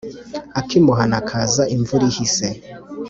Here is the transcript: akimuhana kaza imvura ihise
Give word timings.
akimuhana 0.59 1.17
kaza 1.29 1.63
imvura 1.75 2.03
ihise 2.11 2.47